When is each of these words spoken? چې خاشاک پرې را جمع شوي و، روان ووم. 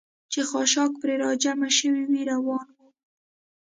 چې 0.31 0.39
خاشاک 0.49 0.91
پرې 1.01 1.15
را 1.21 1.31
جمع 1.43 1.69
شوي 1.77 2.03
و، 2.07 2.13
روان 2.29 2.67
ووم. 2.73 2.95